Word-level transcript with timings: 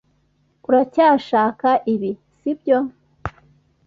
uracyashaka 0.69 1.69
ibi, 1.93 2.11
sibyo? 2.37 2.77